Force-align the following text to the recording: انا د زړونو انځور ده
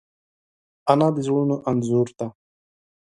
انا 0.91 1.07
د 1.15 1.17
زړونو 1.27 1.55
انځور 1.69 2.07
ده 2.19 2.27